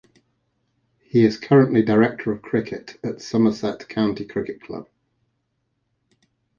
He 1.03 1.23
is 1.23 1.37
currently 1.39 1.83
Director 1.83 2.31
of 2.31 2.41
Cricket 2.41 2.97
at 3.05 3.21
Somerset 3.21 3.87
County 3.87 4.25
Cricket 4.25 4.59
Club. 4.59 4.89